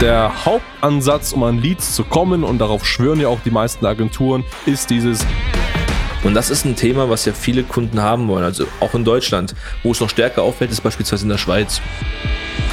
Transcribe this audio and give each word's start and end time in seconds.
Der 0.00 0.44
Hauptansatz, 0.44 1.32
um 1.32 1.42
an 1.42 1.58
Leads 1.58 1.94
zu 1.94 2.04
kommen, 2.04 2.44
und 2.44 2.58
darauf 2.58 2.84
schwören 2.86 3.18
ja 3.20 3.28
auch 3.28 3.40
die 3.44 3.50
meisten 3.50 3.86
Agenturen, 3.86 4.44
ist 4.66 4.90
dieses 4.90 5.26
und 6.26 6.34
das 6.34 6.50
ist 6.50 6.64
ein 6.64 6.74
Thema, 6.74 7.08
was 7.08 7.24
ja 7.24 7.32
viele 7.32 7.62
Kunden 7.62 8.02
haben 8.02 8.26
wollen. 8.26 8.42
Also 8.42 8.66
auch 8.80 8.94
in 8.94 9.04
Deutschland. 9.04 9.54
Wo 9.84 9.92
es 9.92 10.00
noch 10.00 10.10
stärker 10.10 10.42
auffällt, 10.42 10.72
ist 10.72 10.80
beispielsweise 10.80 11.22
in 11.22 11.28
der 11.28 11.38
Schweiz. 11.38 11.80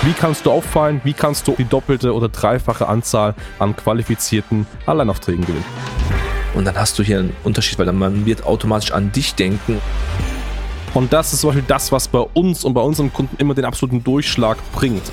Wie 0.01 0.13
kannst 0.13 0.47
du 0.47 0.51
auffallen? 0.51 1.01
Wie 1.03 1.13
kannst 1.13 1.47
du 1.47 1.55
die 1.55 1.65
doppelte 1.65 2.13
oder 2.13 2.29
dreifache 2.29 2.87
Anzahl 2.87 3.35
an 3.59 3.75
qualifizierten 3.75 4.65
Alleinaufträgen 4.87 5.45
gewinnen? 5.45 5.65
Und 6.55 6.65
dann 6.65 6.75
hast 6.75 6.97
du 6.97 7.03
hier 7.03 7.19
einen 7.19 7.35
Unterschied, 7.43 7.77
weil 7.77 7.85
dann 7.85 7.99
man 7.99 8.25
wird 8.25 8.43
automatisch 8.43 8.91
an 8.91 9.11
dich 9.11 9.35
denken. 9.35 9.79
Und 10.95 11.13
das 11.13 11.31
ist 11.33 11.41
zum 11.41 11.51
Beispiel 11.51 11.65
das, 11.67 11.91
was 11.91 12.07
bei 12.07 12.19
uns 12.19 12.63
und 12.63 12.73
bei 12.73 12.81
unseren 12.81 13.13
Kunden 13.13 13.35
immer 13.37 13.53
den 13.53 13.65
absoluten 13.65 14.03
Durchschlag 14.03 14.57
bringt. 14.73 15.03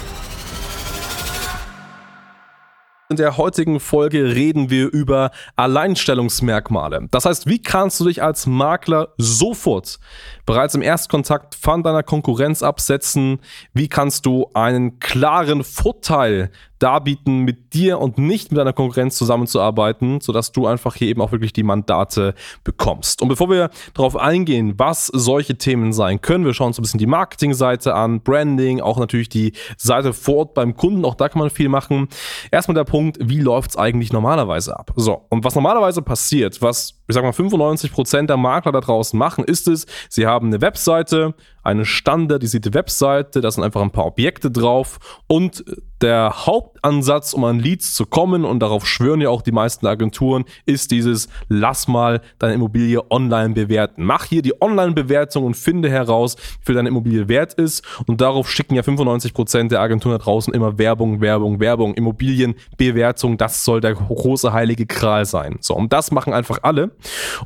In 3.11 3.17
der 3.17 3.37
heutigen 3.37 3.81
Folge 3.81 4.37
reden 4.37 4.71
wir 4.71 4.87
über 4.93 5.33
Alleinstellungsmerkmale. 5.57 7.09
Das 7.11 7.25
heißt, 7.25 7.49
wie 7.49 7.61
kannst 7.61 7.99
du 7.99 8.05
dich 8.05 8.23
als 8.23 8.47
Makler 8.47 9.09
sofort 9.19 9.99
bereits 10.47 10.77
im 10.77 10.83
Erstkontakt 10.83 11.57
von 11.57 11.83
deiner 11.83 12.05
Konkurrenz 12.05 12.63
absetzen? 12.63 13.41
Wie 13.75 13.89
kannst 13.89 14.27
du 14.27 14.49
einen 14.55 15.01
klaren 15.01 15.65
Vorteil 15.65 16.53
darbieten, 16.83 17.41
mit 17.41 17.75
dir 17.75 18.01
und 18.01 18.19
nicht 18.19 18.51
mit 18.51 18.59
deiner 18.59 18.73
Konkurrenz 18.73 19.17
zusammenzuarbeiten, 19.17 20.21
sodass 20.21 20.51
du 20.53 20.67
einfach 20.67 20.97
hier 20.97 21.09
eben 21.09 21.21
auch 21.21 21.33
wirklich 21.33 21.53
die 21.53 21.63
Mandate 21.63 22.35
bekommst. 22.65 23.23
Und 23.23 23.29
bevor 23.29 23.49
wir 23.51 23.71
darauf 23.95 24.17
eingehen, 24.17 24.75
was 24.77 25.07
solche 25.07 25.57
Themen 25.57 25.93
sein 25.93 26.21
können, 26.21 26.45
wir 26.45 26.55
schauen 26.55 26.69
uns 26.69 26.79
ein 26.79 26.83
bisschen 26.83 26.99
die 26.99 27.07
Marketingseite 27.07 27.95
an, 27.95 28.21
Branding, 28.23 28.81
auch 28.81 28.99
natürlich 28.99 29.29
die 29.29 29.53
Seite 29.77 30.13
vor 30.13 30.37
Ort 30.37 30.55
beim 30.55 30.77
Kunden, 30.77 31.05
auch 31.05 31.15
da 31.15 31.29
kann 31.29 31.41
man 31.41 31.51
viel 31.51 31.69
machen. 31.69 32.09
Erstmal 32.51 32.75
der 32.75 32.85
Punkt, 32.85 33.19
wie 33.21 33.41
läuft 33.41 33.71
es 33.71 33.77
eigentlich 33.77 34.13
normalerweise 34.13 34.79
ab? 34.79 34.93
So, 34.97 35.27
und 35.29 35.45
was 35.45 35.55
normalerweise 35.55 36.03
passiert, 36.03 36.63
was 36.63 37.01
ich 37.11 37.15
sag 37.15 37.25
mal 37.25 37.33
95% 37.33 38.27
der 38.27 38.37
Makler 38.37 38.73
da 38.73 38.81
draußen 38.81 39.19
machen, 39.19 39.45
ist 39.45 39.67
es, 39.67 39.87
sie 40.09 40.27
haben 40.27 40.47
eine 40.47 40.61
Webseite, 40.61 41.35
eine 41.63 41.85
standardisierte 41.85 42.75
Webseite, 42.75 43.41
da 43.41 43.51
sind 43.51 43.65
einfach 43.65 43.83
ein 43.83 43.91
paar 43.91 44.07
Objekte 44.07 44.51
drauf 44.51 44.99
und 45.27 45.65
der 46.01 46.47
Hauptansatz, 46.47 47.35
um 47.35 47.45
an 47.45 47.59
Leads 47.59 47.95
zu 47.95 48.07
kommen, 48.07 48.45
und 48.45 48.61
darauf 48.61 48.87
schwören 48.87 49.21
ja 49.21 49.29
auch 49.29 49.43
die 49.43 49.53
meisten 49.53 49.87
Agenturen, 49.87 50.45
ist 50.65 50.91
dieses, 50.91 51.29
lass 51.49 51.89
mal 51.89 52.23
deine 52.39 52.55
Immobilie 52.55 53.11
online 53.11 53.55
bewerten. 53.55 54.05
Mach 54.05 54.25
hier 54.25 54.43
die 54.43 54.61
Online-Bewertung 54.61 55.45
und 55.45 55.57
finde 55.57 55.91
heraus, 55.91 56.37
wie 56.61 56.67
viel 56.67 56.75
deine 56.75 56.89
Immobilie 56.89 57.29
wert 57.29 57.55
ist. 57.55 57.85
Und 58.07 58.21
darauf 58.21 58.51
schicken 58.51 58.75
ja 58.75 58.83
95% 58.83 59.69
der 59.69 59.81
Agenturen 59.81 60.13
da 60.13 60.25
draußen 60.25 60.55
immer 60.55 60.79
Werbung, 60.79 61.21
Werbung, 61.21 61.61
Werbung, 61.61 61.95
Immobilienbewertung. 61.95 63.37
Das 63.37 63.65
soll 63.65 63.81
der 63.81 63.95
große 63.95 64.53
heilige 64.53 64.87
Kral 64.87 65.27
sein. 65.27 65.59
So, 65.61 65.75
und 65.75 65.93
das 65.93 66.11
machen 66.11 66.33
einfach 66.33 66.61
alle. 66.63 66.93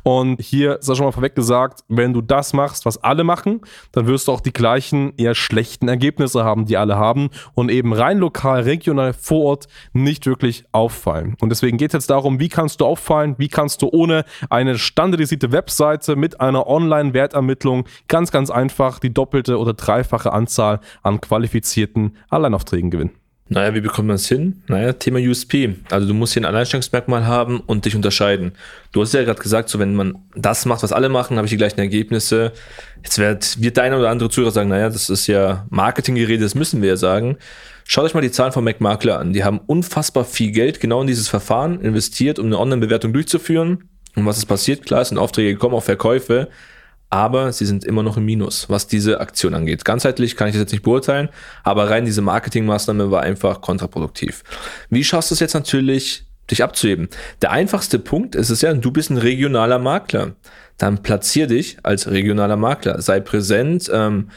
Und 0.03 0.41
hier 0.41 0.79
ist 0.79 0.87
ja 0.87 0.95
schon 0.95 1.05
mal 1.05 1.11
vorweg 1.11 1.35
gesagt, 1.35 1.81
wenn 1.89 2.13
du 2.13 2.21
das 2.21 2.53
machst, 2.53 2.85
was 2.85 3.03
alle 3.03 3.23
machen, 3.23 3.61
dann 3.91 4.04
wirst 4.07 4.27
du 4.27 4.31
auch 4.31 4.41
die 4.41 4.53
gleichen 4.53 5.13
eher 5.17 5.35
schlechten 5.35 5.87
Ergebnisse 5.87 6.43
haben, 6.43 6.65
die 6.65 6.77
alle 6.77 6.97
haben 6.97 7.29
und 7.53 7.69
eben 7.69 7.93
rein 7.93 8.17
lokal, 8.17 8.61
regional, 8.61 9.13
vor 9.13 9.43
Ort 9.45 9.67
nicht 9.93 10.25
wirklich 10.25 10.65
auffallen. 10.71 11.35
Und 11.41 11.49
deswegen 11.49 11.77
geht 11.77 11.89
es 11.89 11.93
jetzt 11.93 12.09
darum, 12.09 12.39
wie 12.39 12.49
kannst 12.49 12.81
du 12.81 12.85
auffallen, 12.85 13.35
wie 13.37 13.47
kannst 13.47 13.81
du 13.81 13.89
ohne 13.91 14.25
eine 14.49 14.77
standardisierte 14.77 15.51
Webseite 15.51 16.15
mit 16.15 16.41
einer 16.41 16.67
Online-Wertermittlung 16.67 17.85
ganz, 18.07 18.31
ganz 18.31 18.49
einfach 18.49 18.99
die 18.99 19.13
doppelte 19.13 19.57
oder 19.59 19.73
dreifache 19.73 20.33
Anzahl 20.33 20.79
an 21.03 21.21
qualifizierten 21.21 22.15
Alleinaufträgen 22.29 22.91
gewinnen. 22.91 23.24
Naja, 23.47 23.75
wie 23.75 23.81
bekommt 23.81 24.07
man 24.07 24.15
es 24.15 24.27
hin? 24.27 24.63
Naja, 24.67 24.93
Thema 24.93 25.19
USP. 25.19 25.75
Also 25.91 26.07
du 26.07 26.15
musst 26.15 26.33
hier 26.33 26.41
ein 26.41 26.45
Alleinstellungsmerkmal 26.45 27.27
haben 27.27 27.59
und 27.59 27.85
dich 27.85 27.95
unterscheiden. 27.95 28.53
Du 28.91 29.01
hast 29.01 29.13
ja 29.13 29.23
gerade 29.23 29.41
gesagt, 29.41 29.69
so 29.69 29.77
wenn 29.77 29.93
man 29.93 30.15
das 30.35 30.65
macht, 30.65 30.81
was 30.81 30.91
alle 30.91 31.09
machen, 31.09 31.37
habe 31.37 31.45
ich 31.45 31.51
die 31.51 31.57
gleichen 31.57 31.79
Ergebnisse. 31.79 32.53
Jetzt 33.03 33.19
wird, 33.19 33.61
wird 33.61 33.77
der 33.77 33.83
eine 33.83 33.99
oder 33.99 34.09
andere 34.09 34.31
Zuhörer 34.31 34.51
sagen, 34.51 34.69
naja, 34.69 34.89
das 34.89 35.11
ist 35.11 35.27
ja 35.27 35.67
Marketinggerede, 35.69 36.43
das 36.43 36.55
müssen 36.55 36.81
wir 36.81 36.89
ja 36.89 36.97
sagen. 36.97 37.37
Schaut 37.83 38.05
euch 38.05 38.15
mal 38.15 38.21
die 38.21 38.31
Zahlen 38.31 38.51
von 38.51 38.63
MacMakler 38.63 39.19
an. 39.19 39.31
Die 39.31 39.43
haben 39.43 39.59
unfassbar 39.67 40.25
viel 40.25 40.51
Geld 40.51 40.79
genau 40.79 41.01
in 41.01 41.07
dieses 41.07 41.27
Verfahren 41.27 41.81
investiert, 41.81 42.39
um 42.39 42.47
eine 42.47 42.57
Online-Bewertung 42.57 43.13
durchzuführen. 43.13 43.89
Und 44.15 44.25
was 44.25 44.39
ist 44.39 44.47
passiert? 44.47 44.87
Klar, 44.87 45.01
es 45.01 45.09
sind 45.09 45.19
Aufträge 45.19 45.53
gekommen, 45.53 45.75
auch 45.75 45.83
Verkäufe 45.83 46.47
aber 47.15 47.53
sie 47.53 47.65
sind 47.65 47.85
immer 47.85 48.03
noch 48.03 48.17
im 48.17 48.25
Minus, 48.25 48.69
was 48.69 48.87
diese 48.87 49.21
Aktion 49.21 49.53
angeht. 49.53 49.85
Ganzheitlich 49.85 50.35
kann 50.35 50.49
ich 50.49 50.53
das 50.53 50.63
jetzt 50.63 50.73
nicht 50.73 50.83
beurteilen, 50.83 51.29
aber 51.63 51.89
rein 51.89 52.03
diese 52.03 52.21
Marketingmaßnahme 52.21 53.09
war 53.09 53.21
einfach 53.21 53.61
kontraproduktiv. 53.61 54.43
Wie 54.89 55.01
schaffst 55.01 55.31
du 55.31 55.35
es 55.35 55.39
jetzt 55.39 55.53
natürlich, 55.53 56.25
dich 56.51 56.61
abzuheben? 56.61 57.07
Der 57.41 57.51
einfachste 57.51 57.99
Punkt 57.99 58.35
ist 58.35 58.49
es 58.49 58.59
ja, 58.59 58.73
du 58.73 58.91
bist 58.91 59.11
ein 59.11 59.17
regionaler 59.17 59.79
Makler. 59.79 60.33
Dann 60.77 61.03
platzier 61.03 61.47
dich 61.47 61.77
als 61.83 62.11
regionaler 62.11 62.57
Makler. 62.57 63.01
Sei 63.01 63.21
präsent, 63.21 63.89
ähm, 63.93 64.29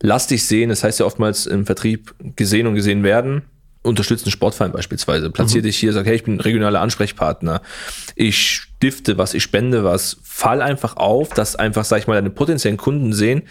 lass 0.00 0.26
dich 0.26 0.46
sehen. 0.46 0.70
Das 0.70 0.82
heißt 0.82 1.00
ja 1.00 1.04
oftmals 1.04 1.44
im 1.44 1.66
Vertrieb 1.66 2.14
gesehen 2.34 2.66
und 2.66 2.76
gesehen 2.76 3.02
werden 3.02 3.42
unterstützt 3.82 4.24
einen 4.24 4.32
Sportverein 4.32 4.72
beispielsweise. 4.72 5.30
Platzier 5.30 5.60
mhm. 5.60 5.64
dich 5.64 5.76
hier, 5.76 5.92
sag, 5.92 6.06
hey, 6.06 6.14
ich 6.14 6.24
bin 6.24 6.40
regionaler 6.40 6.80
Ansprechpartner. 6.80 7.62
Ich 8.14 8.62
stifte 8.82 9.16
was, 9.16 9.32
ich 9.32 9.44
spende 9.44 9.84
was. 9.84 10.16
Fall 10.24 10.60
einfach 10.60 10.96
auf, 10.96 11.28
dass 11.28 11.54
einfach, 11.54 11.84
sag 11.84 12.00
ich 12.00 12.08
mal, 12.08 12.14
deine 12.14 12.30
potenziellen 12.30 12.76
Kunden 12.76 13.12
sehen, 13.12 13.42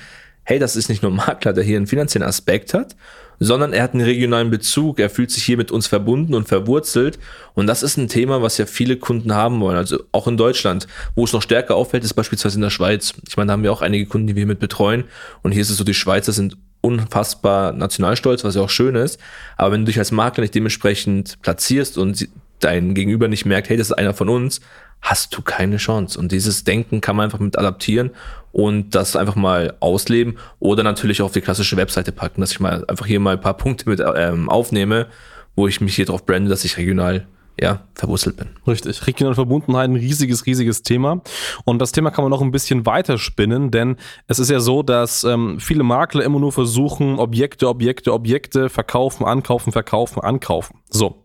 hey, 0.43 0.59
das 0.59 0.75
ist 0.75 0.89
nicht 0.89 1.03
nur 1.03 1.11
ein 1.11 1.15
Makler, 1.15 1.53
der 1.53 1.63
hier 1.63 1.77
einen 1.77 1.87
finanziellen 1.87 2.27
Aspekt 2.27 2.73
hat, 2.73 2.97
sondern 3.39 3.71
er 3.71 3.83
hat 3.83 3.93
einen 3.93 4.03
regionalen 4.03 4.49
Bezug, 4.49 4.99
er 4.99 5.09
fühlt 5.09 5.31
sich 5.31 5.45
hier 5.45 5.55
mit 5.55 5.71
uns 5.71 5.87
verbunden 5.87 6.33
und 6.33 6.49
verwurzelt. 6.49 7.17
Und 7.53 7.67
das 7.67 7.81
ist 7.81 7.95
ein 7.95 8.09
Thema, 8.09 8.41
was 8.41 8.57
ja 8.57 8.65
viele 8.65 8.97
Kunden 8.97 9.33
haben 9.33 9.61
wollen. 9.61 9.77
Also 9.77 10.03
auch 10.11 10.27
in 10.27 10.35
Deutschland, 10.35 10.85
wo 11.15 11.23
es 11.23 11.31
noch 11.31 11.41
stärker 11.41 11.75
auffällt, 11.75 12.03
ist 12.03 12.13
beispielsweise 12.13 12.57
in 12.57 12.63
der 12.63 12.69
Schweiz. 12.69 13.13
Ich 13.25 13.37
meine, 13.37 13.47
da 13.47 13.53
haben 13.53 13.63
wir 13.63 13.71
auch 13.71 13.81
einige 13.81 14.07
Kunden, 14.07 14.27
die 14.27 14.35
wir 14.35 14.45
mit 14.45 14.59
betreuen. 14.59 15.05
Und 15.43 15.53
hier 15.53 15.61
ist 15.61 15.69
es 15.69 15.77
so, 15.77 15.85
die 15.85 15.93
Schweizer 15.93 16.33
sind 16.33 16.57
unfassbar 16.81 17.71
nationalstolz, 17.71 18.43
was 18.43 18.55
ja 18.55 18.61
auch 18.61 18.69
schön 18.69 18.95
ist. 18.95 19.17
Aber 19.55 19.71
wenn 19.71 19.81
du 19.81 19.85
dich 19.85 19.97
als 19.97 20.11
Makler 20.11 20.41
nicht 20.41 20.55
dementsprechend 20.55 21.41
platzierst 21.41 21.97
und 21.97 22.27
dein 22.59 22.93
Gegenüber 22.93 23.29
nicht 23.29 23.45
merkt, 23.45 23.69
hey, 23.69 23.77
das 23.77 23.87
ist 23.87 23.93
einer 23.93 24.13
von 24.13 24.27
uns, 24.29 24.59
hast 25.01 25.35
du 25.35 25.41
keine 25.41 25.77
Chance. 25.77 26.19
Und 26.19 26.31
dieses 26.31 26.63
Denken 26.63 27.01
kann 27.01 27.15
man 27.15 27.25
einfach 27.25 27.39
mit 27.39 27.57
adaptieren 27.57 28.11
und 28.51 28.95
das 28.95 29.15
einfach 29.15 29.35
mal 29.35 29.75
ausleben 29.79 30.37
oder 30.59 30.83
natürlich 30.83 31.21
auf 31.21 31.31
die 31.31 31.41
klassische 31.41 31.77
Webseite 31.77 32.11
packen, 32.11 32.41
dass 32.41 32.51
ich 32.51 32.59
mal 32.59 32.85
einfach 32.87 33.05
hier 33.05 33.19
mal 33.19 33.35
ein 33.35 33.41
paar 33.41 33.57
Punkte 33.57 33.89
mit 33.89 34.01
ähm, 34.15 34.49
aufnehme, 34.49 35.07
wo 35.55 35.67
ich 35.67 35.81
mich 35.81 35.95
hier 35.95 36.05
drauf 36.05 36.25
brande, 36.25 36.49
dass 36.49 36.65
ich 36.65 36.77
regional 36.77 37.27
ja, 37.59 37.81
verwurzelt 37.93 38.37
bin. 38.37 38.47
Richtig. 38.65 39.05
Regionale 39.05 39.35
Verbundenheit, 39.35 39.89
ein 39.89 39.95
riesiges, 39.95 40.45
riesiges 40.45 40.83
Thema. 40.83 41.21
Und 41.63 41.79
das 41.79 41.91
Thema 41.91 42.09
kann 42.09 42.23
man 42.23 42.31
noch 42.31 42.41
ein 42.41 42.51
bisschen 42.51 42.85
weiter 42.85 43.17
spinnen, 43.17 43.71
denn 43.71 43.97
es 44.27 44.39
ist 44.39 44.49
ja 44.49 44.59
so, 44.59 44.83
dass 44.83 45.23
ähm, 45.23 45.59
viele 45.59 45.83
Makler 45.83 46.23
immer 46.23 46.39
nur 46.39 46.51
versuchen, 46.51 47.19
Objekte, 47.19 47.67
Objekte, 47.67 48.13
Objekte 48.13 48.69
verkaufen, 48.69 49.25
ankaufen, 49.25 49.71
verkaufen, 49.71 50.21
ankaufen. 50.21 50.79
So. 50.89 51.20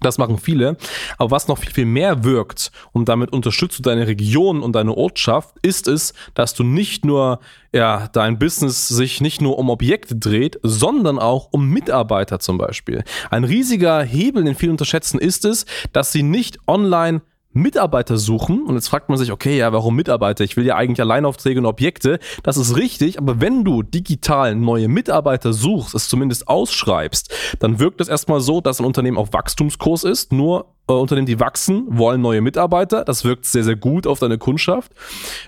Das 0.00 0.18
machen 0.18 0.38
viele. 0.38 0.76
Aber 1.16 1.30
was 1.30 1.48
noch 1.48 1.58
viel, 1.58 1.72
viel 1.72 1.84
mehr 1.84 2.24
wirkt 2.24 2.70
und 2.92 3.08
damit 3.08 3.32
unterstützt 3.32 3.78
du 3.78 3.82
deine 3.82 4.06
Region 4.06 4.62
und 4.62 4.72
deine 4.72 4.96
Ortschaft, 4.96 5.56
ist 5.62 5.88
es, 5.88 6.14
dass 6.34 6.54
du 6.54 6.62
nicht 6.62 7.04
nur, 7.04 7.40
ja, 7.72 8.08
dein 8.12 8.38
Business 8.38 8.88
sich 8.88 9.20
nicht 9.20 9.40
nur 9.40 9.58
um 9.58 9.70
Objekte 9.70 10.16
dreht, 10.16 10.58
sondern 10.62 11.18
auch 11.18 11.48
um 11.50 11.68
Mitarbeiter 11.68 12.38
zum 12.38 12.58
Beispiel. 12.58 13.04
Ein 13.30 13.44
riesiger 13.44 14.02
Hebel, 14.02 14.44
den 14.44 14.54
viele 14.54 14.72
unterschätzen, 14.72 15.18
ist 15.18 15.44
es, 15.44 15.66
dass 15.92 16.12
sie 16.12 16.22
nicht 16.22 16.58
online 16.66 17.22
Mitarbeiter 17.52 18.18
suchen. 18.18 18.64
Und 18.64 18.74
jetzt 18.74 18.88
fragt 18.88 19.08
man 19.08 19.18
sich, 19.18 19.32
okay, 19.32 19.58
ja, 19.58 19.72
warum 19.72 19.96
Mitarbeiter? 19.96 20.44
Ich 20.44 20.56
will 20.56 20.66
ja 20.66 20.76
eigentlich 20.76 21.00
Alleinaufträge 21.00 21.60
und 21.60 21.66
Objekte. 21.66 22.18
Das 22.42 22.56
ist 22.56 22.76
richtig, 22.76 23.18
aber 23.18 23.40
wenn 23.40 23.64
du 23.64 23.82
digital 23.82 24.54
neue 24.54 24.88
Mitarbeiter 24.88 25.52
suchst, 25.52 25.94
es 25.94 26.08
zumindest 26.08 26.48
ausschreibst, 26.48 27.34
dann 27.60 27.78
wirkt 27.78 28.00
es 28.00 28.08
erstmal 28.08 28.40
so, 28.40 28.60
dass 28.60 28.80
ein 28.80 28.86
Unternehmen 28.86 29.16
auf 29.16 29.32
Wachstumskurs 29.32 30.04
ist. 30.04 30.32
Nur 30.32 30.74
Unternehmen, 30.94 31.26
die 31.26 31.40
wachsen, 31.40 31.84
wollen 31.88 32.20
neue 32.20 32.40
Mitarbeiter. 32.40 33.04
Das 33.04 33.24
wirkt 33.24 33.44
sehr, 33.44 33.64
sehr 33.64 33.76
gut 33.76 34.06
auf 34.06 34.18
deine 34.18 34.38
Kundschaft. 34.38 34.92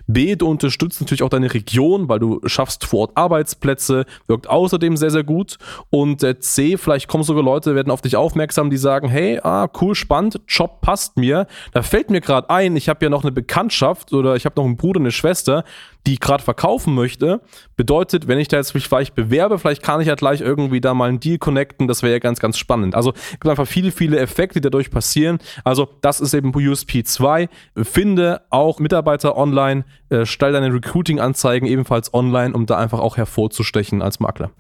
B, 0.06 0.36
du 0.36 0.48
unterstützt 0.48 1.00
natürlich 1.00 1.22
auch 1.22 1.28
deine 1.28 1.52
Region, 1.52 2.08
weil 2.08 2.18
du 2.18 2.40
schaffst 2.46 2.84
vor 2.84 3.00
Ort 3.00 3.12
Arbeitsplätze, 3.16 4.04
wirkt 4.26 4.48
außerdem 4.48 4.96
sehr, 4.96 5.10
sehr 5.10 5.24
gut. 5.24 5.56
Und 5.90 6.22
äh, 6.22 6.38
C, 6.38 6.76
vielleicht 6.76 7.08
kommen 7.08 7.24
sogar 7.24 7.42
Leute, 7.42 7.74
werden 7.74 7.90
auf 7.90 8.02
dich 8.02 8.16
aufmerksam, 8.16 8.70
die 8.70 8.76
sagen, 8.76 9.08
hey, 9.08 9.40
ah, 9.42 9.68
cool, 9.80 9.94
spannend, 9.94 10.40
Job 10.46 10.80
passt 10.80 11.16
mir. 11.16 11.46
Da 11.72 11.82
fällt 11.82 12.10
mir 12.10 12.20
gerade 12.20 12.50
ein, 12.50 12.76
ich 12.76 12.88
habe 12.88 13.04
ja 13.04 13.10
noch 13.10 13.22
eine 13.22 13.32
Bekanntschaft 13.32 14.12
oder 14.12 14.36
ich 14.36 14.44
habe 14.44 14.54
noch 14.56 14.64
einen 14.64 14.76
Bruder, 14.76 15.00
eine 15.00 15.10
Schwester, 15.10 15.64
die 16.06 16.18
gerade 16.18 16.42
verkaufen 16.42 16.94
möchte. 16.94 17.40
Bedeutet, 17.76 18.28
wenn 18.28 18.38
ich 18.38 18.48
da 18.48 18.56
jetzt 18.56 18.74
mich 18.74 18.88
vielleicht 18.88 19.14
bewerbe, 19.14 19.58
vielleicht 19.58 19.82
kann 19.82 20.00
ich 20.00 20.06
ja 20.06 20.14
gleich 20.14 20.40
irgendwie 20.40 20.80
da 20.80 20.94
mal 20.94 21.08
einen 21.08 21.20
Deal 21.20 21.38
connecten. 21.38 21.88
Das 21.88 22.02
wäre 22.02 22.12
ja 22.12 22.18
ganz, 22.18 22.40
ganz 22.40 22.58
spannend. 22.58 22.94
Also 22.94 23.12
es 23.12 23.30
gibt 23.32 23.48
einfach 23.48 23.66
viele, 23.66 23.90
viele 23.90 24.18
Effekte, 24.18 24.60
die 24.60 24.64
dadurch 24.64 24.90
passieren. 24.90 25.38
Also 25.64 25.88
das 26.00 26.20
ist 26.20 26.34
eben 26.34 26.54
USP 26.54 27.02
2. 27.02 27.48
Finde 27.76 28.42
auch 28.50 28.78
Mitarbeiter 28.78 29.36
online, 29.36 29.84
äh, 30.10 30.26
stell 30.26 30.52
deine 30.52 30.72
Recruiting-Anzeigen 30.72 31.66
ebenfalls 31.66 32.12
online, 32.12 32.52
um 32.54 32.66
da 32.66 32.76
einfach 32.76 32.98
auch 32.98 33.16
hervorzustechen 33.16 34.02
als 34.02 34.20
Makler. 34.20 34.50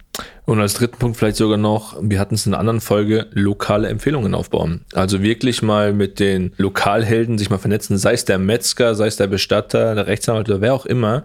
Und 0.46 0.60
als 0.60 0.74
dritten 0.74 0.98
Punkt 0.98 1.16
vielleicht 1.16 1.36
sogar 1.36 1.58
noch, 1.58 1.96
wir 2.00 2.18
hatten 2.18 2.34
es 2.34 2.46
in 2.46 2.54
einer 2.54 2.60
anderen 2.60 2.80
Folge, 2.80 3.26
lokale 3.32 3.88
Empfehlungen 3.88 4.34
aufbauen. 4.34 4.84
Also 4.94 5.22
wirklich 5.22 5.62
mal 5.62 5.92
mit 5.92 6.20
den 6.20 6.52
Lokalhelden 6.56 7.36
sich 7.36 7.50
mal 7.50 7.58
vernetzen, 7.58 7.98
sei 7.98 8.12
es 8.12 8.24
der 8.24 8.38
Metzger, 8.38 8.94
sei 8.94 9.06
es 9.06 9.16
der 9.16 9.26
Bestatter, 9.26 9.94
der 9.94 10.06
Rechtsanwalt 10.06 10.48
oder 10.48 10.60
wer 10.60 10.74
auch 10.74 10.86
immer. 10.86 11.24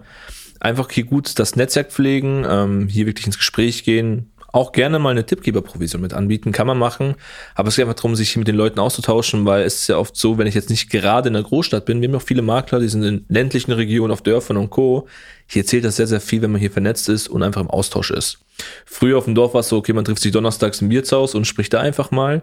Einfach 0.58 0.90
hier 0.90 1.04
gut 1.04 1.38
das 1.38 1.54
Netzwerk 1.56 1.92
pflegen, 1.92 2.44
ähm, 2.48 2.88
hier 2.88 3.06
wirklich 3.06 3.26
ins 3.26 3.38
Gespräch 3.38 3.84
gehen, 3.84 4.30
auch 4.56 4.72
gerne 4.72 4.98
mal 4.98 5.10
eine 5.10 5.26
Tippgeberprovision 5.26 6.00
mit 6.00 6.14
anbieten, 6.14 6.50
kann 6.50 6.66
man 6.66 6.78
machen. 6.78 7.14
Aber 7.54 7.68
es 7.68 7.76
geht 7.76 7.84
einfach 7.84 7.96
darum, 7.96 8.16
sich 8.16 8.36
mit 8.36 8.48
den 8.48 8.56
Leuten 8.56 8.80
auszutauschen, 8.80 9.44
weil 9.44 9.64
es 9.64 9.82
ist 9.82 9.88
ja 9.88 9.98
oft 9.98 10.16
so, 10.16 10.38
wenn 10.38 10.46
ich 10.46 10.54
jetzt 10.54 10.70
nicht 10.70 10.90
gerade 10.90 11.28
in 11.28 11.34
der 11.34 11.42
Großstadt 11.42 11.84
bin, 11.84 12.00
wir 12.00 12.08
haben 12.08 12.16
auch 12.16 12.22
viele 12.22 12.42
Makler, 12.42 12.80
die 12.80 12.88
sind 12.88 13.02
in 13.02 13.24
ländlichen 13.28 13.72
Regionen, 13.72 14.12
auf 14.12 14.22
Dörfern 14.22 14.56
und 14.56 14.70
Co. 14.70 15.06
Hier 15.46 15.66
zählt 15.66 15.84
das 15.84 15.96
sehr, 15.96 16.06
sehr 16.06 16.20
viel, 16.20 16.42
wenn 16.42 16.52
man 16.52 16.60
hier 16.60 16.70
vernetzt 16.70 17.08
ist 17.08 17.28
und 17.28 17.42
einfach 17.42 17.60
im 17.60 17.70
Austausch 17.70 18.10
ist. 18.10 18.38
Früher 18.86 19.18
auf 19.18 19.24
dem 19.24 19.34
Dorf 19.34 19.52
war 19.52 19.60
es 19.60 19.68
so, 19.68 19.76
okay, 19.76 19.92
man 19.92 20.04
trifft 20.04 20.22
sich 20.22 20.32
donnerstags 20.32 20.80
im 20.80 20.90
Wirtshaus 20.90 21.34
und 21.34 21.46
spricht 21.46 21.74
da 21.74 21.80
einfach 21.80 22.10
mal. 22.10 22.42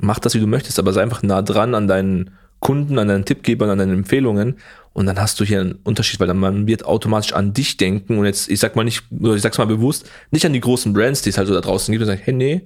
Mach 0.00 0.18
das, 0.18 0.34
wie 0.34 0.40
du 0.40 0.46
möchtest, 0.46 0.78
aber 0.78 0.92
sei 0.92 1.02
einfach 1.02 1.22
nah 1.22 1.42
dran 1.42 1.74
an 1.74 1.86
deinen 1.88 2.30
Kunden, 2.60 2.98
an 2.98 3.08
deinen 3.08 3.24
Tippgebern, 3.24 3.70
an 3.70 3.78
deinen 3.78 3.98
Empfehlungen 3.98 4.56
und 4.92 5.06
dann 5.06 5.20
hast 5.20 5.38
du 5.38 5.44
hier 5.44 5.60
einen 5.60 5.78
Unterschied, 5.84 6.18
weil 6.18 6.26
dann 6.26 6.38
man 6.38 6.66
wird 6.66 6.84
automatisch 6.84 7.32
an 7.32 7.52
dich 7.52 7.76
denken 7.76 8.18
und 8.18 8.24
jetzt, 8.24 8.50
ich 8.50 8.58
sag 8.58 8.74
mal 8.74 8.84
nicht, 8.84 9.04
ich 9.10 9.42
sag's 9.42 9.58
mal 9.58 9.66
bewusst, 9.66 10.10
nicht 10.30 10.44
an 10.44 10.52
die 10.52 10.60
großen 10.60 10.92
Brands, 10.92 11.22
die 11.22 11.30
es 11.30 11.38
halt 11.38 11.48
so 11.48 11.54
da 11.54 11.60
draußen 11.60 11.92
gibt 11.92 12.02
und 12.02 12.08
sagen, 12.08 12.20
hey, 12.22 12.34
nee, 12.34 12.62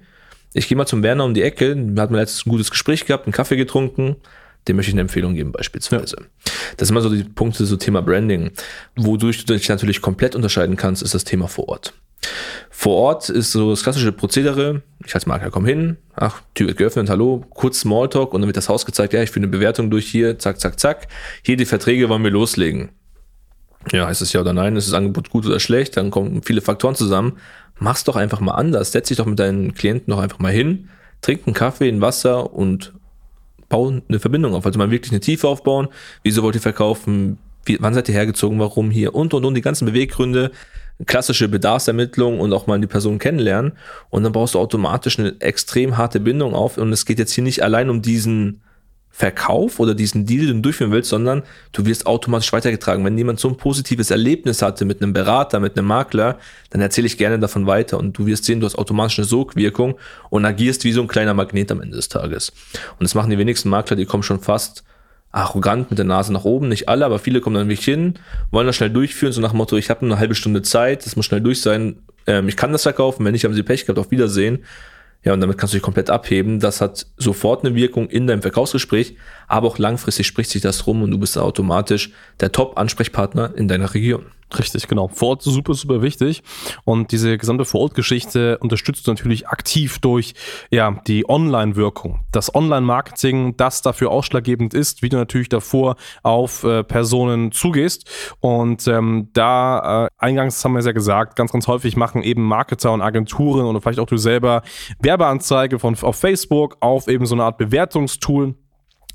ich 0.55 0.69
gehe 0.69 0.77
mal 0.77 0.87
zum 0.87 1.03
Werner 1.03 1.25
um 1.25 1.35
die 1.35 1.43
Ecke, 1.43 1.77
da 1.77 2.03
hat 2.03 2.11
man 2.11 2.21
letztens 2.21 2.47
ein 2.47 2.50
gutes 2.50 2.71
Gespräch 2.71 3.05
gehabt, 3.05 3.27
einen 3.27 3.33
Kaffee 3.33 3.56
getrunken, 3.56 4.17
dem 4.69 4.77
möchte 4.77 4.91
ich 4.91 4.94
eine 4.94 5.03
Empfehlung 5.03 5.35
geben 5.35 5.53
beispielsweise. 5.53 6.17
Ja. 6.19 6.53
Das 6.77 6.89
sind 6.89 6.97
immer 6.97 7.03
so 7.03 7.15
die 7.15 7.25
Punkte, 7.25 7.67
so 7.67 7.77
Thema 7.77 8.00
Branding. 8.00 8.53
Wodurch 8.97 9.44
du 9.44 9.55
dich 9.55 9.69
natürlich 9.69 10.00
komplett 10.00 10.35
unterscheiden 10.35 10.77
kannst, 10.77 11.03
ist 11.03 11.15
das 11.15 11.25
Thema 11.25 11.49
vor 11.49 11.69
Ort. 11.69 11.94
Vor 12.82 12.96
Ort 12.96 13.29
ist 13.29 13.52
so 13.52 13.70
das 13.70 13.84
klassische 13.84 14.11
Prozedere. 14.11 14.82
Ich 15.06 15.14
als 15.14 15.25
Makler 15.25 15.52
komme 15.52 15.69
hin, 15.69 15.99
ach, 16.17 16.43
Tür 16.52 16.67
wird 16.67 16.79
geöffnet, 16.79 17.08
hallo, 17.11 17.46
kurz 17.50 17.79
Smalltalk 17.79 18.34
und 18.34 18.40
dann 18.40 18.49
wird 18.49 18.56
das 18.56 18.69
Haus 18.69 18.84
gezeigt, 18.84 19.12
ja, 19.12 19.23
ich 19.23 19.31
führe 19.31 19.44
eine 19.44 19.52
Bewertung 19.52 19.88
durch 19.88 20.08
hier, 20.08 20.37
zack, 20.40 20.58
zack, 20.58 20.81
zack. 20.81 21.06
Hier 21.44 21.56
die 21.56 21.64
Verträge 21.64 22.08
wollen 22.08 22.25
wir 22.25 22.32
loslegen. 22.32 22.88
Ja, 23.93 24.08
heißt 24.08 24.20
es 24.20 24.32
ja 24.32 24.40
oder 24.40 24.52
nein, 24.52 24.75
ist 24.75 24.88
das 24.88 24.94
Angebot 24.94 25.31
gut 25.31 25.46
oder 25.46 25.61
schlecht, 25.61 25.96
dann 25.96 26.11
kommen 26.11 26.43
viele 26.43 26.61
Faktoren 26.61 26.96
zusammen. 26.96 27.34
Mach's 27.79 28.02
doch 28.02 28.17
einfach 28.17 28.40
mal 28.40 28.55
anders. 28.55 28.90
Setz 28.90 29.06
dich 29.06 29.19
doch 29.19 29.26
mit 29.26 29.38
deinen 29.38 29.75
Klienten 29.75 30.11
noch 30.11 30.20
einfach 30.20 30.40
mal 30.40 30.50
hin, 30.50 30.88
trink 31.20 31.43
einen 31.46 31.55
Kaffee, 31.55 31.88
ein 31.88 32.00
Wasser 32.00 32.52
und 32.52 32.94
bau 33.69 33.93
eine 34.08 34.19
Verbindung 34.19 34.56
auf. 34.56 34.67
Also 34.67 34.81
mal 34.81 34.90
wirklich 34.90 35.12
eine 35.12 35.20
Tiefe 35.20 35.46
aufbauen. 35.46 35.87
Wieso 36.25 36.43
wollt 36.43 36.56
ihr 36.56 36.61
verkaufen? 36.61 37.38
Wie, 37.64 37.79
wann 37.81 37.94
seid 37.94 38.08
ihr 38.08 38.17
hergezogen? 38.17 38.58
Warum 38.58 38.90
hier? 38.90 39.14
Und, 39.14 39.34
und, 39.34 39.44
und 39.44 39.55
die 39.55 39.61
ganzen 39.61 39.87
Beweggründe 39.87 40.50
klassische 41.06 41.49
Bedarfsermittlung 41.49 42.41
und 42.41 42.53
auch 42.53 42.67
mal 42.67 42.81
die 42.81 42.87
Person 42.87 43.19
kennenlernen. 43.19 43.73
Und 44.11 44.23
dann 44.23 44.33
baust 44.33 44.55
du 44.55 44.59
automatisch 44.59 45.19
eine 45.19 45.41
extrem 45.41 45.97
harte 45.97 46.21
Bindung 46.21 46.55
auf. 46.55 46.79
Und 46.79 46.93
es 46.93 47.06
geht 47.06 47.19
jetzt 47.19 47.33
hier 47.33 47.44
nicht 47.44 47.62
allein 47.62 47.91
um 47.91 48.03
diesen 48.03 48.62
Verkauf 49.15 49.79
oder 49.79 49.94
diesen 49.94 50.25
Deal, 50.25 50.47
den 50.47 50.56
du 50.56 50.62
durchführen 50.62 50.91
willst, 50.91 51.11
sondern 51.11 51.43
du 51.73 51.85
wirst 51.85 52.06
automatisch 52.06 52.50
weitergetragen. 52.53 53.05
Wenn 53.05 53.19
jemand 53.19 53.41
so 53.41 53.49
ein 53.49 53.59
positives 53.59 54.11
Erlebnis 54.11 54.62
hatte 54.62 54.87
mit 54.87 55.03
einem 55.03 55.12
Berater, 55.12 55.61
mit 55.61 55.77
einem 55.77 55.87
Makler, 55.87 56.39
dann 56.71 56.81
erzähle 56.81 57.09
ich 57.09 57.19
gerne 57.19 57.39
davon 57.39 57.67
weiter 57.67 57.99
und 57.99 58.17
du 58.17 58.25
wirst 58.25 58.47
sehen, 58.47 58.61
du 58.61 58.67
hast 58.67 58.77
automatisch 58.77 59.19
eine 59.19 59.27
Sogwirkung 59.27 59.99
und 60.31 60.47
agierst 60.47 60.85
wie 60.85 60.93
so 60.93 61.03
ein 61.03 61.09
kleiner 61.09 61.35
Magnet 61.35 61.71
am 61.71 61.83
Ende 61.83 61.97
des 61.97 62.09
Tages. 62.09 62.53
Und 62.99 63.03
das 63.03 63.15
machen 63.15 63.29
die 63.31 63.37
wenigsten 63.37 63.69
Makler, 63.69 63.97
die 63.97 64.06
kommen 64.06 64.23
schon 64.23 64.41
fast 64.41 64.83
arrogant 65.32 65.90
mit 65.90 65.99
der 65.99 66.05
Nase 66.05 66.32
nach 66.32 66.44
oben. 66.44 66.69
Nicht 66.69 66.88
alle, 66.88 67.05
aber 67.05 67.19
viele 67.19 67.40
kommen 67.40 67.56
dann 67.56 67.69
wirklich 67.69 67.84
hin, 67.84 68.14
wollen 68.50 68.67
das 68.67 68.76
schnell 68.76 68.90
durchführen, 68.90 69.32
so 69.32 69.40
nach 69.40 69.50
dem 69.50 69.58
Motto, 69.58 69.76
ich 69.76 69.90
habe 69.90 70.02
eine 70.02 70.19
halbe 70.19 70.34
Stunde 70.34 70.62
Zeit, 70.62 71.05
das 71.05 71.17
muss 71.17 71.26
schnell 71.26 71.40
durch 71.40 71.61
sein, 71.61 71.96
ähm, 72.26 72.49
ich 72.49 72.56
kann 72.56 72.73
das 72.73 72.82
verkaufen, 72.82 73.25
wenn 73.25 73.32
nicht, 73.32 73.44
haben 73.44 73.55
sie 73.55 73.62
Pech 73.62 73.87
gehabt, 73.87 73.99
auf 73.99 74.11
Wiedersehen. 74.11 74.64
Ja, 75.25 75.32
und 75.32 75.40
damit 75.40 75.56
kannst 75.56 75.73
du 75.73 75.76
dich 75.76 75.84
komplett 75.84 76.11
abheben. 76.11 76.58
Das 76.58 76.81
hat 76.81 77.06
sofort 77.17 77.64
eine 77.64 77.76
Wirkung 77.76 78.08
in 78.08 78.26
deinem 78.26 78.43
Verkaufsgespräch, 78.43 79.17
aber 79.46 79.69
auch 79.69 79.79
langfristig 79.79 80.26
spricht 80.26 80.50
sich 80.50 80.62
das 80.62 80.87
rum 80.87 81.02
und 81.02 81.12
du 81.12 81.19
bist 81.19 81.38
automatisch 81.38 82.11
der 82.40 82.50
Top-Ansprechpartner 82.50 83.52
in 83.55 83.69
deiner 83.69 83.94
Region. 83.94 84.26
Richtig, 84.59 84.89
genau. 84.89 85.09
Vor 85.09 85.31
Ort 85.31 85.43
super, 85.43 85.75
super 85.75 86.03
wichtig. 86.03 86.43
Und 86.85 87.13
diese 87.13 87.39
gesamte 87.39 87.65
Vorortgeschichte 87.65 88.59
unterstützt 88.59 89.07
natürlich 89.07 89.49
aktiv 89.49 89.99
durch 89.99 90.35
ja, 90.71 91.01
die 91.07 91.29
Online-Wirkung. 91.29 92.21
Das 92.33 92.55
Online-Marketing, 92.55 93.57
das 93.57 93.83
dafür 93.83 94.11
ausschlaggebend 94.11 94.75
ist, 94.75 95.03
wie 95.03 95.09
du 95.09 95.17
natürlich 95.17 95.49
davor 95.49 95.97
auf 96.23 96.65
äh, 96.65 96.85
Personen 96.85 97.53
zugehst. 97.53 98.09
Und 98.41 98.87
ähm, 98.89 99.31
da, 99.33 100.07
äh, 100.07 100.09
eingangs 100.19 100.65
haben 100.65 100.73
wir 100.73 100.81
es 100.81 100.87
ja 100.87 100.93
gesagt, 100.93 101.37
ganz, 101.37 101.53
ganz 101.53 101.67
häufig 101.67 101.97
machen 101.97 102.23
eben 102.23 102.43
Marketer 102.43 102.93
und 102.93 103.01
Agenturen 103.01 103.65
oder 103.65 103.81
vielleicht 103.81 104.01
auch 104.01 104.07
du 104.07 104.17
selber 104.17 104.63
Werbeanzeige 105.01 105.79
von, 105.79 105.97
auf 106.03 106.17
Facebook 106.17 106.77
auf 106.81 107.09
eben 107.09 107.27
so 107.27 107.35
eine 107.35 107.45
Art 107.45 107.59
Bewertungstool 107.59 108.55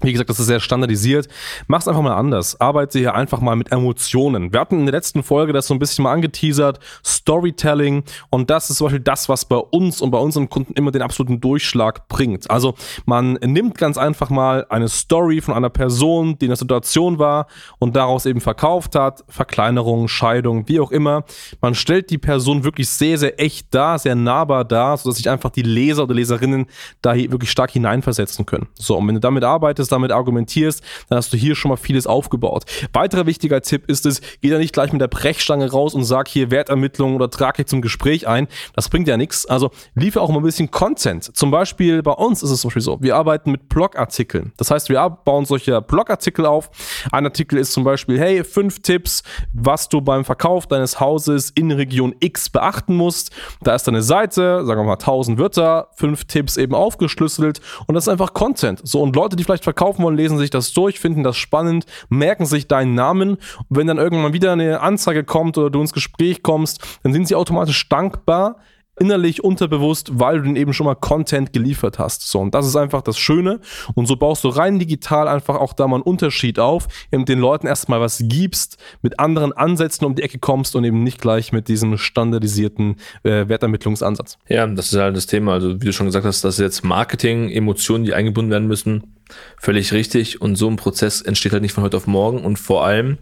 wie 0.02 0.12
gesagt, 0.12 0.30
das 0.30 0.40
ist 0.40 0.46
sehr 0.46 0.60
standardisiert. 0.60 1.28
Mach's 1.68 1.88
einfach 1.88 2.02
mal 2.02 2.16
anders. 2.16 2.60
Arbeite 2.62 3.00
hier 3.00 3.16
einfach 3.16 3.42
mal 3.42 3.56
mit 3.56 3.72
Emotionen. 3.72 4.54
Wir 4.54 4.60
hatten 4.60 4.80
in 4.80 4.86
der 4.86 4.94
letzten 4.94 5.24
Folge 5.24 5.54
das 5.54 5.68
so 5.68 5.74
ein 5.74 5.80
bisschen 5.80 6.04
mal 6.04 6.14
angeteasert. 6.14 6.80
Storytelling. 7.06 8.04
Und 8.30 8.50
das 8.50 8.70
ist 8.70 8.78
zum 8.78 8.86
Beispiel 8.86 9.02
das, 9.02 9.28
was 9.28 9.46
bei 9.46 9.56
uns 9.56 10.02
und 10.02 10.12
bei 10.12 10.20
unseren 10.20 10.50
Kunden 10.50 10.74
immer 10.74 10.92
den 10.92 11.02
absoluten 11.02 11.42
Durchschlag 11.42 12.08
bringt. 12.10 12.50
Also 12.52 12.76
man 13.06 13.34
nimmt 13.34 13.78
ganz 13.78 13.98
einfach 13.98 14.30
mal 14.30 14.66
eine 14.70 14.88
Story 14.88 15.42
von 15.42 15.56
einer 15.56 15.70
Person, 15.70 16.38
die 16.38 16.46
in 16.46 16.50
der 16.50 16.58
Situation 16.58 17.18
war 17.18 17.48
und 17.80 17.96
daraus 17.96 18.26
eben 18.26 18.42
verkauft 18.42 18.96
hat. 18.96 19.24
Verkleinerung, 19.28 20.08
Scheidung, 20.08 20.68
wie 20.68 20.80
auch 20.80 20.92
immer. 20.92 21.24
Man 21.60 21.74
stellt 21.74 22.12
die 22.12 22.20
Person 22.20 22.64
wirklich 22.64 22.88
sehr, 22.90 23.18
sehr 23.18 23.40
echt 23.40 23.74
dar, 23.74 23.98
sehr 23.98 24.16
nahbar 24.16 24.64
dar, 24.64 24.98
sodass 24.98 25.18
sich 25.18 25.30
einfach 25.30 25.50
die 25.50 25.64
Leser 25.64 26.04
oder 26.04 26.14
Leserinnen 26.14 26.68
da 27.02 27.16
wirklich 27.16 27.50
stark 27.50 27.72
hineinversetzen 27.72 28.46
können. 28.46 28.68
So, 28.76 28.96
und 28.98 29.08
wenn 29.08 29.16
du 29.16 29.22
damit 29.22 29.44
arbeitest, 29.44 29.87
arbeitest, 29.88 29.92
damit 29.92 30.12
argumentierst, 30.12 30.84
dann 31.10 31.18
hast 31.18 31.34
du 31.34 31.38
hier 31.38 31.56
schon 31.56 31.70
mal 31.70 31.78
vieles 31.78 32.08
aufgebaut. 32.08 32.66
Weiterer 32.94 33.26
wichtiger 33.26 33.62
Tipp 33.62 33.90
ist 33.90 34.06
es, 34.06 34.22
geh 34.42 34.50
da 34.50 34.58
nicht 34.58 34.74
gleich 34.74 34.92
mit 34.92 35.02
der 35.02 35.08
Brechstange 35.08 35.70
raus 35.72 35.94
und 35.94 36.04
sag 36.04 36.28
hier 36.28 36.52
Wertermittlung 36.52 37.16
oder 37.16 37.30
trag 37.30 37.58
dich 37.58 37.68
zum 37.68 37.82
Gespräch 37.82 38.28
ein. 38.28 38.48
Das 38.76 38.90
bringt 38.90 39.08
ja 39.08 39.18
nichts. 39.18 39.46
Also 39.46 39.72
liefere 39.96 40.24
auch 40.24 40.30
mal 40.30 40.38
ein 40.38 40.44
bisschen 40.44 40.72
Content. 40.72 41.36
Zum 41.36 41.52
Beispiel 41.52 42.02
bei 42.04 42.12
uns 42.12 42.44
ist 42.44 42.52
es 42.52 42.62
zum 42.62 42.70
Beispiel 42.70 42.82
so, 42.82 43.02
wir 43.02 43.16
arbeiten 43.16 43.52
mit 43.52 43.70
Blogartikeln. 43.70 44.54
Das 44.58 44.72
heißt, 44.72 44.90
wir 44.90 45.10
bauen 45.10 45.46
solche 45.46 45.82
Blogartikel 45.82 46.46
auf. 46.46 46.70
Ein 47.12 47.26
Artikel 47.26 47.58
ist 47.60 47.72
zum 47.72 47.84
Beispiel, 47.84 48.20
hey, 48.20 48.44
fünf 48.44 48.82
Tipps, 48.82 49.24
was 49.54 49.90
du 49.90 50.02
beim 50.02 50.26
Verkauf 50.26 50.68
deines 50.68 51.00
Hauses 51.00 51.52
in 51.52 51.72
Region 51.72 52.16
X 52.20 52.50
beachten 52.50 52.96
musst. 52.96 53.32
Da 53.62 53.76
ist 53.76 53.88
eine 53.88 54.02
Seite, 54.02 54.66
sagen 54.66 54.82
wir 54.82 54.86
mal 54.86 54.94
1000 54.94 55.40
Wörter, 55.40 55.90
fünf 55.96 56.26
Tipps 56.26 56.58
eben 56.58 56.76
aufgeschlüsselt 56.76 57.62
und 57.88 57.96
das 57.96 58.06
ist 58.06 58.10
einfach 58.10 58.34
Content. 58.34 58.82
So 58.84 59.02
und 59.02 59.16
Leute, 59.16 59.36
die 59.36 59.44
vielleicht 59.44 59.64
verkaufen 59.78 60.04
wollen, 60.04 60.18
lesen 60.18 60.38
sich 60.38 60.50
das 60.50 60.74
durch, 60.74 61.00
finden 61.00 61.24
das 61.24 61.38
spannend, 61.38 61.86
merken 62.10 62.46
sich 62.46 62.68
deinen 62.68 62.96
Namen. 62.96 63.36
Und 63.36 63.78
wenn 63.78 63.88
dann 63.88 63.98
irgendwann 63.98 64.34
wieder 64.34 64.52
eine 64.52 64.82
Anzeige 64.82 65.24
kommt 65.24 65.58
oder 65.58 65.70
du 65.70 65.82
ins 65.82 65.94
Gespräch 65.94 66.42
kommst, 66.42 67.00
dann 67.04 67.14
sind 67.14 67.28
sie 67.28 67.36
automatisch 67.36 67.88
dankbar, 67.88 68.58
innerlich 69.00 69.44
unterbewusst, 69.44 70.20
weil 70.20 70.38
du 70.38 70.46
den 70.46 70.56
eben 70.56 70.74
schon 70.74 70.88
mal 70.88 70.96
Content 70.96 71.54
geliefert 71.54 72.00
hast. 72.00 72.28
So, 72.28 72.40
und 72.40 72.56
das 72.56 72.66
ist 72.66 72.76
einfach 72.76 73.04
das 73.04 73.20
Schöne. 73.20 73.60
Und 73.94 74.08
so 74.08 74.16
baust 74.16 74.44
du 74.44 74.50
rein 74.50 74.80
digital 74.80 75.28
einfach 75.28 75.56
auch 75.56 75.74
da 75.74 75.88
mal 75.88 75.98
einen 75.98 76.04
Unterschied 76.04 76.58
auf, 76.58 76.88
eben 77.12 77.26
den 77.26 77.38
Leuten 77.38 77.68
erstmal 77.68 78.02
was 78.02 78.24
gibst, 78.24 78.78
mit 79.04 79.20
anderen 79.20 79.54
Ansätzen 79.54 80.06
um 80.06 80.16
die 80.16 80.24
Ecke 80.24 80.40
kommst 80.40 80.76
und 80.76 80.84
eben 80.84 81.04
nicht 81.04 81.22
gleich 81.22 81.52
mit 81.52 81.68
diesem 81.68 82.00
standardisierten 82.00 82.96
äh, 83.22 83.48
Wertermittlungsansatz. 83.48 84.40
Ja, 84.48 84.66
das 84.66 84.92
ist 84.92 84.98
halt 84.98 85.16
das 85.16 85.28
Thema. 85.28 85.54
Also, 85.54 85.80
wie 85.80 85.86
du 85.86 85.94
schon 85.94 86.08
gesagt 86.08 86.26
hast, 86.26 86.44
das 86.44 86.56
ist 86.56 86.62
jetzt 86.62 86.84
Marketing, 86.84 87.52
Emotionen, 87.52 88.04
die 88.04 88.16
eingebunden 88.16 88.50
werden 88.50 88.68
müssen. 88.68 89.17
Völlig 89.58 89.94
richtig. 89.94 90.42
Und 90.42 90.56
so 90.56 90.70
ein 90.70 90.76
Prozess 90.76 91.22
entsteht 91.22 91.54
halt 91.54 91.62
nicht 91.62 91.74
von 91.74 91.84
heute 91.84 91.98
auf 91.98 92.08
morgen. 92.08 92.44
Und 92.44 92.58
vor 92.58 92.86
allem, 92.86 93.18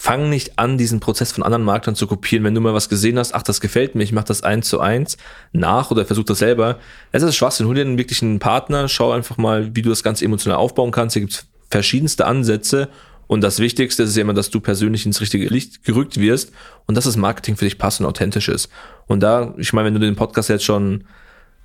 fang 0.00 0.30
nicht 0.30 0.58
an, 0.58 0.78
diesen 0.78 0.98
Prozess 0.98 1.30
von 1.30 1.44
anderen 1.44 1.62
Maklern 1.62 1.94
zu 1.94 2.06
kopieren. 2.06 2.42
Wenn 2.42 2.54
du 2.54 2.62
mal 2.62 2.72
was 2.72 2.88
gesehen 2.88 3.18
hast, 3.18 3.34
ach, 3.34 3.42
das 3.42 3.60
gefällt 3.60 3.94
mir, 3.94 4.02
ich 4.02 4.12
mach 4.12 4.24
das 4.24 4.42
eins 4.42 4.66
zu 4.66 4.80
eins 4.80 5.18
nach 5.52 5.90
oder 5.90 6.06
versuch 6.06 6.24
das 6.24 6.38
selber. 6.38 6.78
Es 7.12 7.22
ist 7.22 7.36
Schwachsinn. 7.36 7.66
Hol 7.66 7.74
dir 7.74 7.82
einen 7.82 7.98
wirklichen 7.98 8.38
Partner, 8.38 8.88
schau 8.88 9.12
einfach 9.12 9.36
mal, 9.36 9.76
wie 9.76 9.82
du 9.82 9.90
das 9.90 10.02
Ganze 10.02 10.24
emotional 10.24 10.56
aufbauen 10.56 10.90
kannst. 10.90 11.12
Hier 11.12 11.20
gibt's 11.20 11.46
verschiedenste 11.70 12.24
Ansätze. 12.26 12.88
Und 13.26 13.42
das 13.42 13.58
Wichtigste 13.58 14.04
ist 14.04 14.16
immer, 14.16 14.32
dass 14.32 14.48
du 14.48 14.58
persönlich 14.60 15.04
ins 15.04 15.20
richtige 15.20 15.46
Licht 15.48 15.84
gerückt 15.84 16.18
wirst 16.18 16.50
und 16.86 16.96
dass 16.96 17.04
das 17.04 17.16
Marketing 17.16 17.56
für 17.56 17.66
dich 17.66 17.76
passt 17.76 18.00
und 18.00 18.06
authentisch 18.06 18.48
ist. 18.48 18.70
Und 19.06 19.20
da, 19.20 19.54
ich 19.58 19.72
meine, 19.74 19.86
wenn 19.86 19.94
du 19.94 20.00
den 20.00 20.16
Podcast 20.16 20.48
jetzt 20.48 20.64
schon 20.64 21.04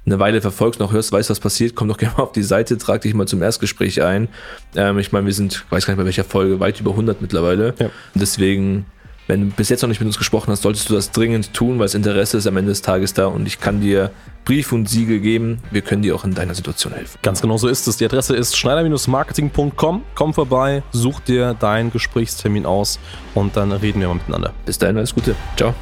eine 0.06 0.20
Weile 0.20 0.42
verfolgst, 0.42 0.80
noch 0.80 0.92
hörst, 0.92 1.12
weißt, 1.12 1.30
was 1.30 1.40
passiert, 1.40 1.76
komm 1.76 1.88
doch 1.88 1.98
gerne 2.00 2.16
mal 2.18 2.24
auf 2.24 2.32
die 2.32 2.44
Seite, 2.44 2.78
trag 2.78 3.02
dich 3.02 3.14
mal 3.14 3.28
zum 3.28 3.42
Erstgespräch 3.42 4.02
ein. 4.02 4.28
Ähm, 4.76 5.00
ich 5.00 5.12
meine, 5.12 5.26
wir 5.26 5.34
sind, 5.34 5.66
weiß 5.70 5.86
gar 5.86 5.94
nicht 5.94 6.00
bei 6.00 6.06
welcher 6.06 6.24
Folge, 6.24 6.60
weit 6.60 6.80
über 6.80 6.92
100 6.92 7.22
mittlerweile. 7.22 7.74
Ja. 7.80 7.88
Und 7.88 8.22
deswegen 8.22 8.86
Wenn 9.28 9.50
du 9.50 9.56
bis 9.56 9.70
jetzt 9.70 9.82
noch 9.82 9.90
nicht 9.90 10.00
mit 10.00 10.08
uns 10.08 10.18
gesprochen 10.18 10.52
hast, 10.52 10.62
solltest 10.62 10.90
du 10.90 10.94
das 10.94 11.12
dringend 11.12 11.54
tun, 11.54 11.80
weil 11.80 11.86
das 11.86 11.96
Interesse 11.96 12.38
ist 12.38 12.46
am 12.46 12.58
Ende 12.58 12.70
des 12.70 12.84
Tages 12.84 13.14
da 13.14 13.26
und 13.26 13.48
ich 13.48 13.60
kann 13.60 13.82
dir 13.82 14.12
Brief 14.46 14.72
und 14.72 14.88
Siegel 14.88 15.20
geben. 15.20 15.64
Wir 15.72 15.82
können 15.82 16.04
dir 16.04 16.14
auch 16.14 16.24
in 16.24 16.36
deiner 16.36 16.54
Situation 16.54 16.94
helfen. 16.94 17.18
Ganz 17.24 17.42
genau 17.42 17.58
so 17.58 17.68
ist 17.68 17.88
es. 17.88 17.98
Die 17.98 18.06
Adresse 18.06 18.36
ist 18.36 18.56
schneider-marketing.com. 18.56 20.04
Komm 20.14 20.34
vorbei, 20.36 20.84
such 20.92 21.22
dir 21.22 21.56
deinen 21.56 21.92
Gesprächstermin 21.92 22.68
aus 22.68 23.00
und 23.34 23.58
dann 23.58 23.72
reden 23.72 24.00
wir 24.00 24.10
mal 24.10 24.16
miteinander. 24.16 24.54
Bis 24.68 24.78
dahin 24.78 24.98
alles 24.98 25.16
Gute. 25.16 25.36
Ciao. 25.58 25.74